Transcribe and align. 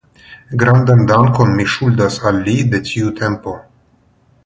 Grandan 0.63 1.03
dankon 1.11 1.53
mi 1.59 1.67
ŝuldas 1.75 2.19
al 2.31 2.43
li 2.49 2.59
de 2.73 2.83
tiu 2.91 3.15
tempo. 3.25 3.59